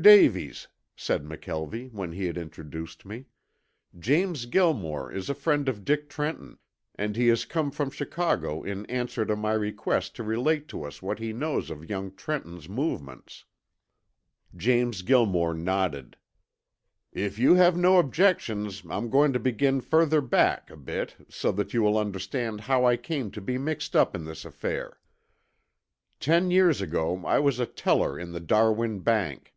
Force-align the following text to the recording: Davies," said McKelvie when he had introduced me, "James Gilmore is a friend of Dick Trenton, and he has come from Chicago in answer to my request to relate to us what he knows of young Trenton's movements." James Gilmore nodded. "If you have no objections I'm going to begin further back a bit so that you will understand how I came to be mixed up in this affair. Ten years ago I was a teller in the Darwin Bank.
Davies," 0.00 0.68
said 0.94 1.24
McKelvie 1.24 1.90
when 1.90 2.12
he 2.12 2.26
had 2.26 2.38
introduced 2.38 3.04
me, 3.04 3.24
"James 3.98 4.46
Gilmore 4.46 5.10
is 5.10 5.28
a 5.28 5.34
friend 5.34 5.68
of 5.68 5.84
Dick 5.84 6.08
Trenton, 6.08 6.56
and 6.94 7.16
he 7.16 7.26
has 7.26 7.44
come 7.44 7.72
from 7.72 7.90
Chicago 7.90 8.62
in 8.62 8.86
answer 8.86 9.26
to 9.26 9.34
my 9.34 9.54
request 9.54 10.14
to 10.14 10.22
relate 10.22 10.68
to 10.68 10.84
us 10.84 11.02
what 11.02 11.18
he 11.18 11.32
knows 11.32 11.68
of 11.68 11.90
young 11.90 12.14
Trenton's 12.14 12.68
movements." 12.68 13.44
James 14.56 15.02
Gilmore 15.02 15.52
nodded. 15.52 16.16
"If 17.12 17.36
you 17.40 17.54
have 17.56 17.76
no 17.76 17.98
objections 17.98 18.84
I'm 18.88 19.10
going 19.10 19.32
to 19.32 19.40
begin 19.40 19.80
further 19.80 20.20
back 20.20 20.70
a 20.70 20.76
bit 20.76 21.16
so 21.28 21.50
that 21.50 21.74
you 21.74 21.82
will 21.82 21.98
understand 21.98 22.60
how 22.60 22.84
I 22.84 22.96
came 22.96 23.32
to 23.32 23.40
be 23.40 23.58
mixed 23.58 23.96
up 23.96 24.14
in 24.14 24.24
this 24.26 24.44
affair. 24.44 25.00
Ten 26.20 26.52
years 26.52 26.80
ago 26.80 27.20
I 27.26 27.40
was 27.40 27.58
a 27.58 27.66
teller 27.66 28.16
in 28.16 28.30
the 28.30 28.38
Darwin 28.38 29.00
Bank. 29.00 29.56